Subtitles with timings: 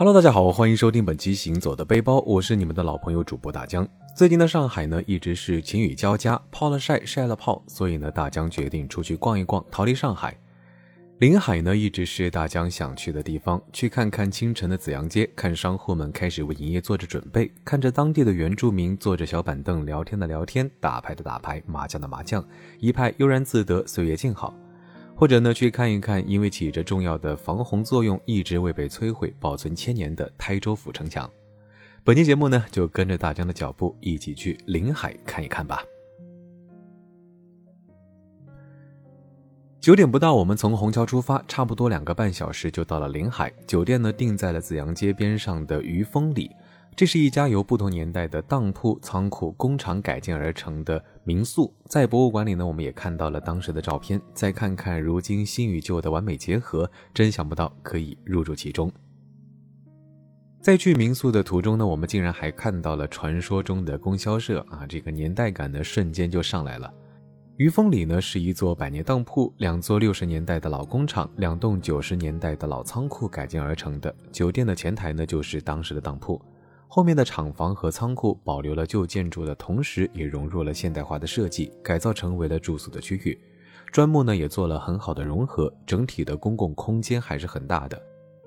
[0.00, 3.84] Hello，大家好，欢迎收听本期《行走的背包》，我是你们的老朋友主播大江。
[4.14, 10.38] 最近的上海呢，一直是晴雨交加，泡了晒，晒了泡，所以呢，大江决定出去逛一逛，逃离上海。
[11.18, 22.46] 临海呢，一直是大江想去的地方，去看看清晨的紫阳街，看商户们开始为营业做着准备，看着当地的原住民坐着小板凳聊天的聊天，打牌的打牌，麻将的麻将，
[22.78, 24.54] 一派悠然自得，岁月静好。
[25.18, 31.28] 或者呢，去看一看，因为起着重要的防洪作用，一直未被摧毁、保存千年的台州府城墙。
[32.04, 35.82] 本期节目呢，就跟着大江的脚步，一起去临海看一看吧。
[39.80, 43.52] 九点不到，我们从虹桥出发，差不多两个半小时就到了临海。
[43.66, 46.48] 酒店呢，定在了紫阳街边上的余丰里。
[46.98, 51.72] 这是一家由不同年代的当铺、仓库、工厂改建而成的民宿。
[51.84, 54.20] 在博物馆里呢，我们也看到了当时的照片。
[54.34, 58.90] 再看看如今新与旧的完美结合，真想不到可以入住其中。
[60.60, 64.84] 在去民宿的途中呢，我们竟然还看到了传说中的供销社啊！
[64.84, 66.92] 这个年代感呢，瞬间就上来了。
[67.58, 74.12] 余峰里呢，是一座百年当铺，两座六十年代的老工厂，两栋九十年代的老仓库改建而成的。
[74.32, 76.44] 酒店的前台呢，就是当时的当铺。
[76.90, 83.38] 后面的厂房和仓库保留了旧建筑的同时，也融入了现代化的设计，改造成为了住宿的区域。
[83.92, 88.02] 砖木呢也做了很好的融合，整体的公共空间还是很大的。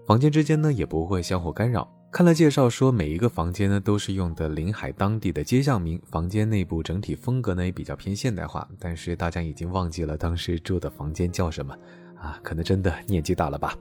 [0.06, 1.88] 房间之间呢也不会相互干扰。
[2.11, 8.67] 看了介绍说，每一个房间呢都是用的临海当地的街巷名，房间内部整体风格呢也比较偏现代化。
[8.80, 11.73] 但是大家已经忘记了当时住的房间叫什么
[12.17, 12.39] 啊？
[12.44, 13.76] 可能真的年纪大了吧。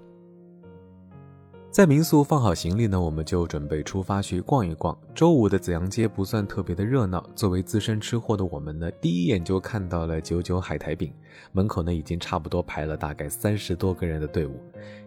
[1.71, 4.97] 在民宿放好行李呢，我们就准备出发去逛一逛。
[5.15, 11.15] 周五的紫阳街不算特别的热闹，作为资深吃货的我们呢，第一眼就看到了九九海苔饼，
[11.53, 14.61] 门口呢已经差不多排了大概三十多个人的队伍。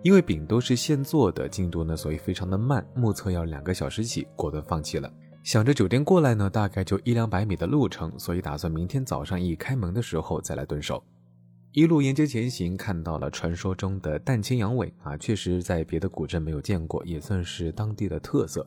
[0.04, 5.12] 因为饼都是现做的，进度呢所以非常的慢，目测要两个小时起，果断放弃了。
[5.44, 11.04] 想着酒店过来呢大概就一两百米的路程，所以打算明天早上一开门的时候再来蹲守。
[11.74, 18.64] 一路沿街前行，看到了传说中的蛋清羊尾啊，确实在别的古镇没有见过，也算是当地的特色。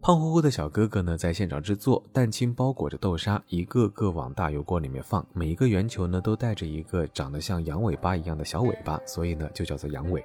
[0.00, 10.24] 胖乎乎的小哥哥呢，在现场制作蛋清，包裹着豆沙，一个个往大油锅里面放，每一个圆球呢，都带着一个长得像羊尾巴一样的小尾巴，所以呢，就叫做羊尾。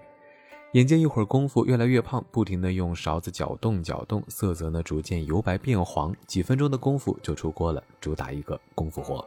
[0.72, 9.24] 眼见一会儿功夫越来越胖，不停的用勺子搅动搅动，色泽呢逐渐由白变黄，几分钟的功夫就出锅了，主打一个功夫活。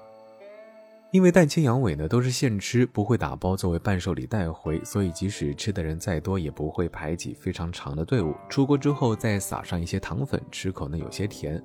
[1.12, 8.32] 因为蛋清羊尾呢都是现吃，不会打包作为伴手礼带回，所以即使吃的人再多，也不会排挤非常长的队伍。
[8.48, 11.60] 出锅之后再撒上一些糖粉，吃口呢有些甜。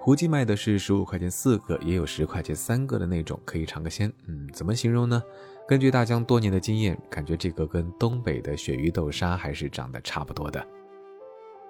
[0.00, 4.10] 胡记卖的是十五块钱四个，也有十块钱三个的那种，可以尝个鲜。
[4.28, 5.22] 嗯，怎么形容呢？
[5.68, 10.66] 根据大江多年的经验，感觉这个跟东北的鳕鱼豆沙还是长得差不多的。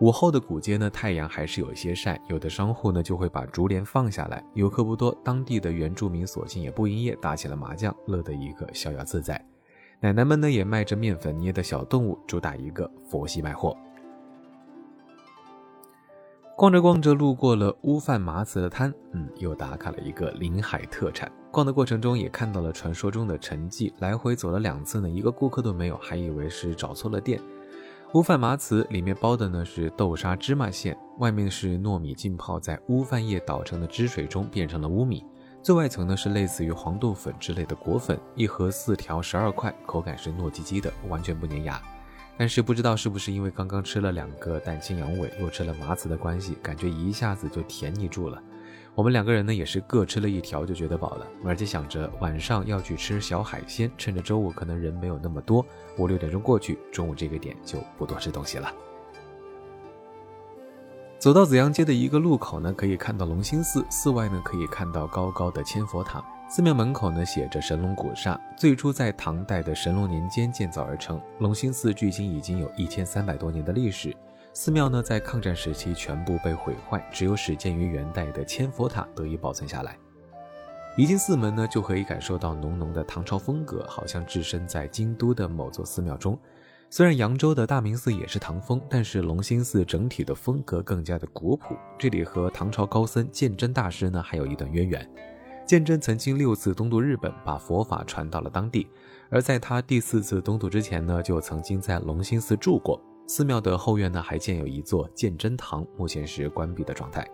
[0.00, 9.42] 午后的古街呢，太阳还是有一些晒，有的商户呢就会把竹帘放下来，游客不多，当地的原住民索性也不营业，打起了麻将，乐得一个逍遥自在。
[10.00, 13.74] 奶奶们呢也卖着面粉捏的小动物，主打一个佛系卖货。
[16.54, 21.32] 逛着逛着，路过了乌饭麻糍的摊，嗯，又打卡了一个临海特产。
[21.50, 27.40] 逛的过程中也看到了传说中的陈记，来回走了两次呢，一个顾客都没有，还以为是找错了店。
[28.16, 35.22] 乌饭麻糍里面包的呢是豆沙芝麻馅，外面是糯米浸泡在乌饭叶捣成的汁水中变成了乌米，
[35.62, 41.78] 最外层呢是类似于黄豆粉之类的果粉，一盒四条十二块，口感是糯叽叽的，完全不粘牙。
[42.38, 48.42] 但是不知道是不是因为刚刚吃了两个蛋清羊尾，又吃了麻糍的关系，感觉一下子就甜腻住了。
[48.96, 55.62] 我们两个人呢，也是各吃了一条就觉得饱了，而且想着晚上要去吃小海鲜，趁着周五可能人没有那么多，
[55.98, 58.72] 五六点钟过去，中午这个点就不多吃东西了。
[61.18, 71.20] 走到紫阳街的一个路口呢，可以看到龙兴寺，寺外呢可以看到高高的千佛塔，寺庙门口呢写着神龙古刹，最初在唐代的神龙年间建造而成。
[71.40, 74.16] 龙兴寺距今已经有一千三百多年的历史。
[74.58, 79.98] 寺庙呢，在抗战时期全部被毁坏，只有始建于元代的千佛塔得以保存下来。
[80.96, 86.38] 一进寺门呢，就可以感受到浓浓的唐朝风格，好像置身在京都的某座寺庙中。
[86.88, 91.76] 虽然扬州的大明寺也是唐风，但是龙兴寺整体的风格更加的古朴。
[91.98, 95.06] 这里和唐朝高僧鉴真大师呢，还有一段渊源。
[95.66, 98.88] 鉴真曾经六次东渡日本，把佛法传到了当地，
[99.28, 102.98] 而在他第四次东渡之前呢，就曾经在龙兴寺住过。
[103.26, 107.28] 寺庙的后院呢，还建有一座鉴真堂，目前是关闭的状态。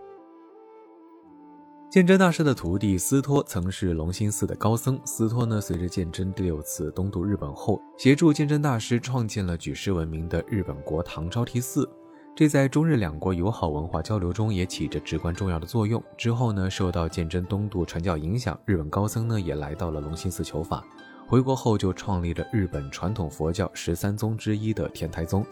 [1.91, 4.99] 鉴真大师的徒弟司托曾是龙兴寺的高僧。
[5.05, 11.87] 司托呢，随着鉴真第六次东渡日本后，协助鉴真大师创建了举世闻名的日本国唐招提寺。
[12.35, 16.03] 这在中日两国友好文化交流中也起着至关重要的作用。
[16.17, 20.83] 之后呢，受到鉴真东渡传教影响，日本高僧呢也来到了龙兴寺求法。
[21.27, 25.45] 回国后就创立了日本传统佛教十三宗之一的天台宗，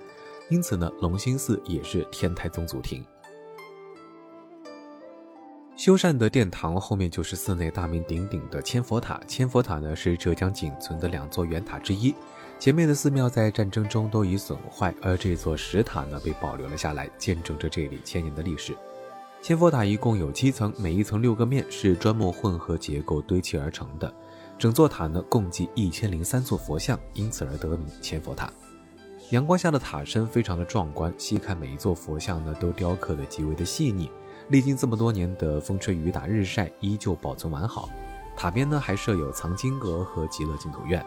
[0.51, 3.01] 因此呢，龙兴寺也是天台宗祖庭。
[5.77, 9.17] 修缮的殿堂后面就是寺内大名鼎鼎的千佛塔。
[9.25, 12.13] 千佛塔呢是浙江仅存的两座圆塔之一。
[12.59, 18.75] 前面的寺庙在战争中都已损坏，而这座石塔呢被保留了下来，见证着这里千年的历史。
[19.41, 24.13] 千佛塔一共有七层，每一层六个面，是砖木混合结构堆砌而成的。
[24.59, 28.51] 整座塔呢共计一千零三座佛像，因此而得名千佛塔。
[29.31, 34.11] 阳光下的塔身非常的壮观，细看每一座佛像呢都雕刻的极为的细腻。
[34.49, 37.89] 历经这么多年的风吹雨打日晒，依旧保存完好。
[38.35, 41.01] 塔边呢还设有藏经阁和极乐净土院。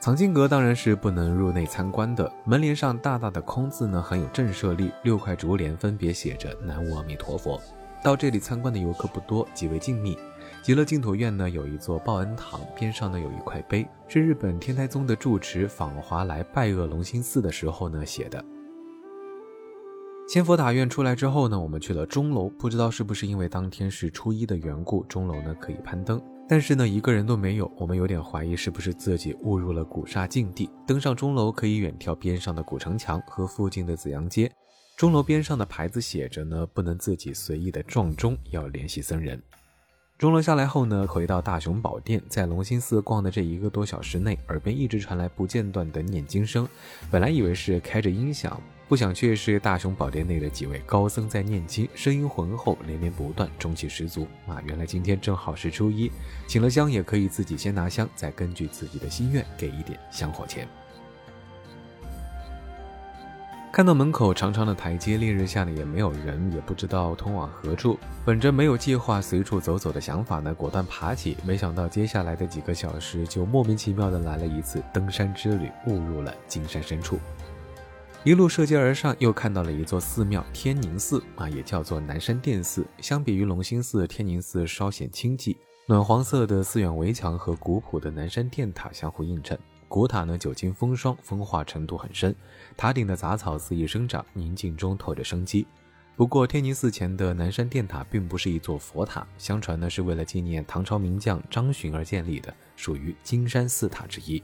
[0.00, 7.58] 藏经阁当然是不能入内参观的，门帘上大大的空字呢很有震慑力，六块竹帘分别写着“南无阿弥陀佛”。
[8.04, 10.18] 到这里参观的游客不多，极为静谧。
[10.64, 18.42] 极乐净土院呢有一座报恩堂，边上呢有一块碑，是日本天台宗的住持访华来拜谒龙兴寺的时候呢写的。
[20.26, 22.48] 千佛塔院出来之后呢，我们去了钟楼。
[22.48, 26.18] 不知道是不是因为当天是初一的缘故，钟楼呢可以攀登，
[26.48, 27.70] 但是呢一个人都没有。
[27.76, 30.70] 我们有点怀疑是不是自己误入了古刹禁地。
[30.86, 34.50] 登上钟楼可以远眺边上的古城墙和附近的紫阳街。
[34.96, 39.38] 钟楼边上的牌子写着呢，不能自己随意的撞钟，要联系僧人。
[40.24, 46.66] 钟楼下来后呢，回到大雄宝殿，在龙兴寺逛的这一个多小时内，耳边一直传来不间断的念经声。
[47.10, 48.58] 本来以为是开着音响。
[48.88, 54.62] 不想却是大雄宝殿内的几位高僧在念经，声音浑厚，连绵不断，中气十足啊！
[54.64, 56.10] 原来今天正好是初一，
[56.46, 60.66] 请了香也可以自己先拿香，再根据自己的心愿给一点香火钱。
[63.74, 67.98] 看到门口长长的台阶，烈日下呢也没有人，也不知道通往何处。
[68.24, 71.36] 本着没有计划随处走走的想法呢，果断爬起。
[71.44, 77.18] 没想到接下来的几个小时，就莫名其妙的来了一次登山之旅，误入了金山深处。
[78.22, 82.86] 一路涉阶而上，又看到了一座寺庙——天宁寺啊，也叫做南山殿寺。
[83.00, 85.56] 相比于龙兴寺，天宁寺稍显清寂。
[85.86, 89.58] 暖黄色的寺院围墙和古朴的南山殿塔相互映衬。
[89.94, 92.34] 古塔呢，久经风霜，风化程度很深。
[92.76, 95.64] 塔顶的杂草肆意生长，宁静中透着生机。
[96.16, 104.42] 不过，天宁寺前的南山殿塔并不是一座佛塔，相传呢是为了纪念唐朝名将张巡而建立的，属于金山四塔之一。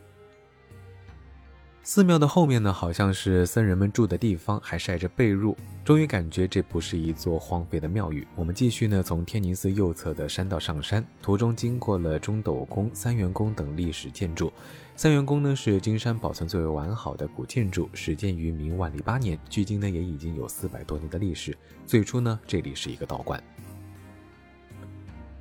[1.82, 5.56] 寺庙的后面呢，好像是僧人们住的地方，还晒着被褥。
[5.82, 8.26] 终于感觉这不是一座荒废的庙宇。
[8.36, 14.52] 我们继续呢，从天宁寺右侧的山道上山，途中经过了中斗宫、三元宫等历史建筑。
[14.94, 21.56] 三元宫呢是金山保存最为完好的古建筑，始建于明万历八年，距今呢也已经有四百多年的历史。
[21.86, 23.42] 最初呢，这里是一个道观。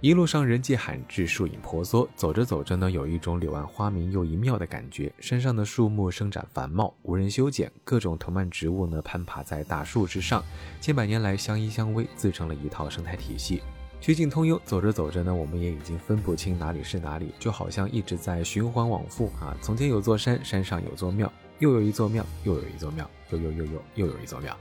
[0.02, 2.08] 一路上人迹罕至，树影婆娑。
[2.16, 5.12] 走着走着呢，有一种柳暗花明又一妙的感觉。
[5.20, 10.42] 山上的树木生长繁茂，无人修剪，各种藤蔓植物呢攀爬在大树之上，
[10.80, 13.62] 千百年来相依相偎，自成了一套生态体系，
[14.00, 14.58] 曲径通幽。
[14.64, 19.54] 走着走着呢，我们也已经分不清哪里是哪里，就好像一直在循环往复啊。
[19.62, 21.30] 从前有座山，山上有座庙，
[21.60, 24.58] 又有一座庙，又有一座庙，又又又又又有一座庙。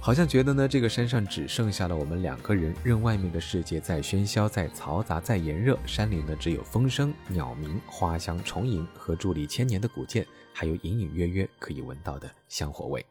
[0.00, 13.04] 好像觉得呢，这个山上只剩下了我们两个人，任外面的世界再喧嚣、再嘈杂、再炎热，山里呢只有风声、鸟鸣、花香、虫吟和伫立千年的古剑，还有隐隐约约可以闻到的香火味。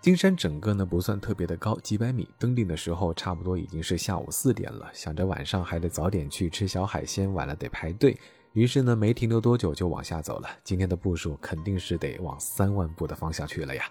[0.00, 2.26] 金山整个呢不算特别的高，几百米。
[2.38, 8.16] 登顶的时候差不多已经是下午四点了，想着晚上还得早点去吃小海鲜，晚了得排队，
[8.54, 10.48] 于是呢没停留多久就往下走了。
[10.64, 13.84] 今天的步数肯定是得往三万步的方向去了呀。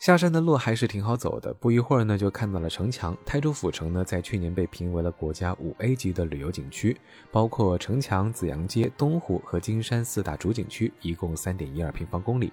[0.00, 3.14] 下山的路还是挺好走的，不一会儿呢，就看到了城墙。
[3.26, 6.98] 台州府城呢，在去年被评为了国家五 A 级的旅游景区，
[7.30, 12.50] 包括城墙、紫阳街、东湖和金山四大主景区，一共三点一二平方公里。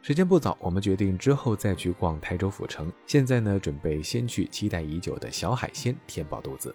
[0.00, 2.90] 时间不早，我们决定之后再去逛台州府城。
[3.06, 6.74] 现在呢，准备先去期待已久的小海鲜填饱肚子。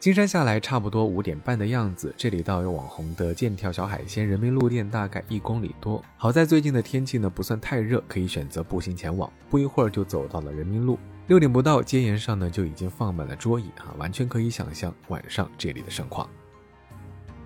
[0.00, 6.02] 金山下来差不多五点半的样子，这里到有网红的剑跳小海鲜人民路店大概一公里多。
[6.16, 9.30] 好在最近的天气呢不算太热，可以选择步行前往。
[9.50, 10.98] 不一会儿就走到了人民路。
[11.26, 16.26] 六点不到，街沿上呢就已经放满了桌椅啊，完全可以想象晚上这里的盛况。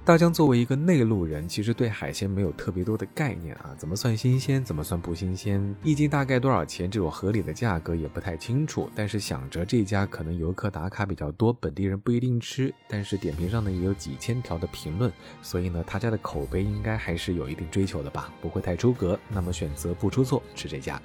[0.04, 8.90] 大江作为一个内陆人，其实对海鲜没有特别多的概念啊，怎么算新鲜，怎么算不新鲜，一斤大概多少钱，这种合理的价格也不太清楚。
[8.94, 19.18] 但是想着这家可能游客打卡比较多，本地人不一定吃，但是点评上呢也有几千条的评论，所以呢他家的口碑应该还是有一定追求的吧，不会太出格。
[19.30, 21.00] 那么选择不出错，吃这家。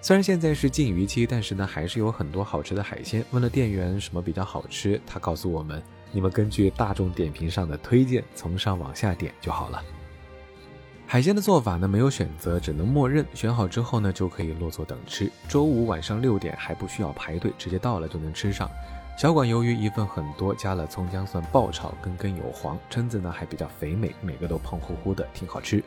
[0.00, 3.22] 虽然现在是禁渔期，但是呢还是有很多好吃的海鲜。
[3.30, 5.82] 问了店员什么比较好吃，他告诉我们。
[6.16, 9.82] 你们根据大众点评上的推荐，从上往下点就好了。
[11.06, 13.22] 海鲜的做法呢，没有选择，只能默认。
[13.34, 15.30] 选好之后呢，就可以落座等吃。
[15.46, 18.66] 周五晚上六点还不需要排队，直接到了就能吃上。
[19.18, 25.84] 小馆鱿鱼一份很多，加了葱姜蒜爆炒，根根有黄，蛏子呢还比较肥美，每个都胖乎乎的，挺好吃。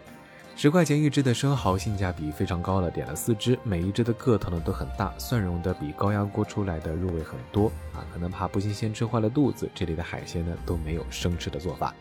[0.55, 11.95] 十块钱一只的生蚝性价比非常高了，点了四只，每一只的个头呢都很大，蒜蓉的比高压锅出来的入味很多啊，可能怕不新鲜吃坏了肚子，这里的海鲜呢都没有生吃的做法。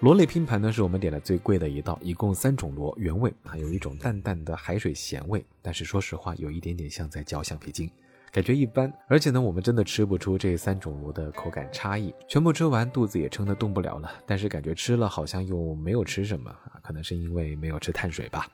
[0.00, 7.90] 螺类拼盘呢是我们点的最贵的一道，一共三种螺，原味啊，有一种淡淡的海水咸味，但是说实话有一点点像在嚼橡皮筋。
[8.30, 12.14] 感觉一般，而且呢，我们真的吃不出这三种螺的口感差异。
[12.28, 18.46] 全部吃完，肚子也撑得动不了了，但是感觉吃了好像又没有吃什么啊，可能是因为没有吃碳水吧。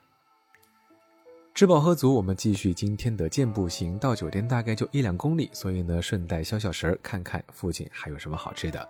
[1.54, 8.88] 吃饱喝足，我们继续今天的健步行，到酒店大概就一两公里，所以呢，顺带消消食儿，看看附近还有什么好吃的。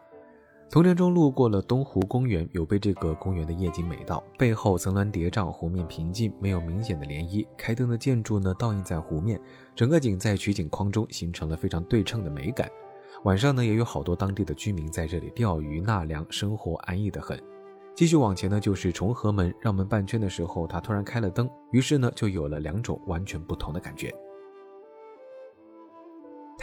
[0.74, 7.46] 途程中路过了东湖公园，有被这个公园的夜景美到，背后层峦叠嶂，湖面平静，没有明显的涟漪。
[7.56, 9.40] 开灯的建筑呢，倒映在湖面，
[9.76, 12.68] 整个景在取景框中形成了非常对称的美感。
[13.22, 17.40] 晚上呢，也有好多当地的居民在这里钓鱼纳凉，生活安逸得很。
[17.94, 24.12] 继续往前呢，就是重合门，绕门半圈的时候，它突然开了灯，于是呢，就有了两种完全不同的感觉。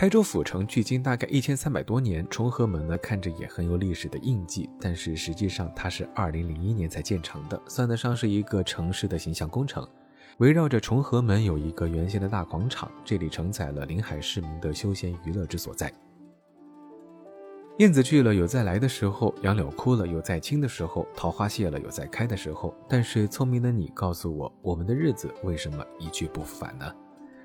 [0.02, 9.88] 台州府城距今大概一千三百多年，重合门呢看着也很有历史的印记，但是实际上它是二零零一年才建成的，算得上是一个城市的形象工程。
[10.40, 15.94] 围绕着重合门有一个圆形的大广场，这里承载了临海市民的休闲娱乐之所在。
[17.78, 22.76] 燕子去了有再来的时候，杨柳枯了有再青的时候，桃花谢了有再开的时候。
[22.90, 26.92] 但是聪明的你告诉我，我们的日子为什么一去不复返呢？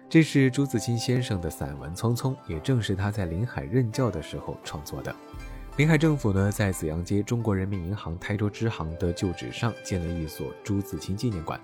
[0.08, 5.14] 这是朱自清先生的散文《匆匆》，也正是他在临海任教的时候创作的。
[5.76, 11.60] 临海政府呢，在紫阳街中国人民银行台州支行的旧址上建了一所朱自清纪念馆。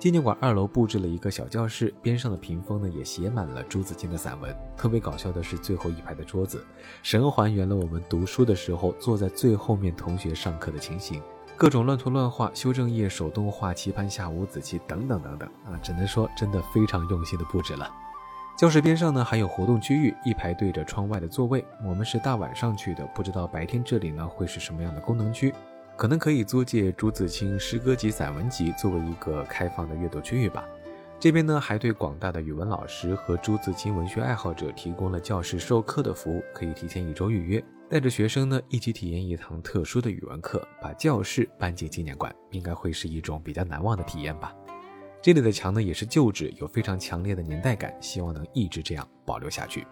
[0.00, 4.54] 纪念馆二楼布置了一个小教室，边上的屏风呢也写满了朱自清的散文。
[4.76, 6.66] 特别搞笑的是，最后一排的桌子，
[7.04, 11.22] 神还原了我们读书的时候坐在最后面同学上课的情形。
[11.58, 17.90] 各种乱涂乱画、修正液手动画、棋盘下五子棋等等等等啊，只能说真的非常用心的布置了。
[18.58, 21.64] 教室边上呢还有活动区域，一排对着窗外的座位。
[21.82, 25.54] 我们是大晚上去的，不知道白天这里呢会是什么样的功能区，
[25.96, 30.62] 可能可以租借朱自清诗歌集、散文集作为一个开放的阅读区域吧。
[31.18, 37.64] 这边呢还对广大的语文老师和朱自清文学爱好者提供了教室授课的服务，可以提前一周预约。
[37.88, 44.52] 带着学生呢一起体验一堂特殊的语文课，把教室搬进纪念馆，应该会是一种比较难忘的体验吧。
[45.22, 49.86] 这里的墙呢也是旧址，有非常强烈的年代感，希望能一直这样保留下去。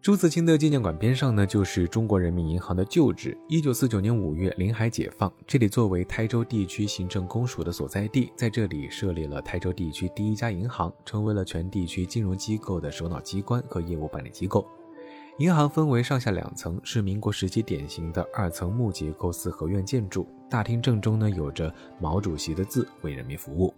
[0.00, 3.36] 朱自清的纪念馆边上呢就是中国人民银行的旧址。
[3.48, 14.64] 一九四九年五月，临海解放，这里作为台州地区行政公署的所在地，在这里设立了台州地区第一家银行，成为了全地区金融机构的首脑机关和业务办理机构。
[15.38, 20.26] 银行分为上下两层，是民国时期典型的二层木结构四合院建筑。
[20.50, 23.72] 大厅正中呢有着毛主席的字，为人民服务。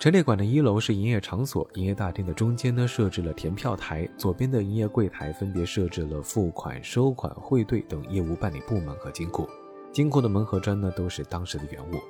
[0.00, 9.48] 陈列馆的一楼是营业场所，营业大厅的中间呢设置了填票台，左边的营业柜台分别设置了付款、收款、汇兑等业务办理部门和金库。
[9.92, 12.00] 金库的门和砖呢都是当时的原物。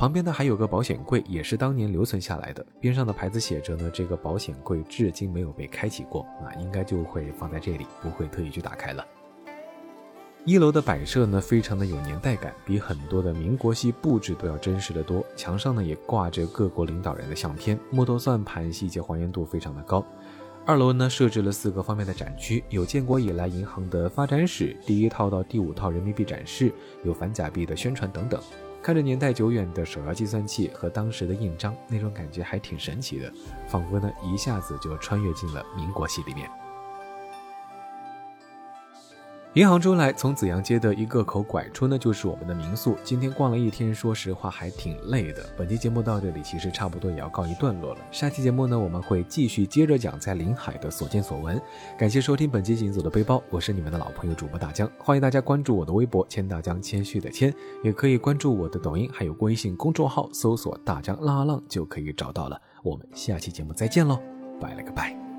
[0.00, 2.64] 旁边呢还有个保险柜，也是当年留存下来的。
[2.80, 9.04] 边上的牌子写着呢，这个保险柜至今没有被开启过啊，应该就会放在这里，不会特意去打开了。
[10.46, 15.22] 一楼的摆设呢，非常的有年代感，比很多的民国系布置都要真实的多。
[15.36, 20.02] 墙上呢也挂着各国领导人的相片，木头算盘，细节还原度非常的高。
[20.64, 26.72] 二楼呢设置了四个方面的展区，有建国以来银行的发展史，第一套到第五套人民币展示，
[27.04, 28.40] 有反假币的宣传等等。
[28.82, 33.32] 看着年代久远的手摇计算器和当时的印章，那种感觉还挺神奇的，
[33.68, 36.50] 仿佛呢一下子就穿越进了民国戏里面。
[39.54, 42.96] 银行出来，从紫阳街的一个口拐出呢，就是我们的民宿。
[43.02, 45.44] 今天逛了一天，说实话还挺累的。
[45.56, 48.00] 本期节目到这里，其实差不多也要告一段落了。
[48.12, 51.60] 下期节目呢，我们会继续接着讲在临海的所见所闻。
[51.98, 57.52] 感谢收听本期行走的背包，我是你们的老朋友主播大江，欢迎大家关注我的微博“千大江”，谦虚的谦，
[57.82, 62.60] 也可以关注我的抖音，还有微信公众号，搜索“大江拉浪”就可以找到了。
[62.84, 64.20] 我们下期节目再见喽，
[64.60, 65.29] 拜了个拜。